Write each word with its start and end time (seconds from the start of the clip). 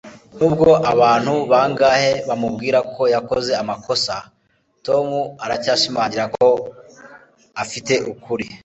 nubwo 0.37 0.69
abantu 0.93 1.33
bangahe 1.51 2.11
bamubwira 2.27 2.79
ko 2.93 3.01
yakoze 3.13 3.51
amakosa, 3.61 4.15
tom 4.85 5.07
aracyashimangira 5.43 6.25
ko 6.35 6.45
afite 7.63 7.93
ukuri 8.13 8.45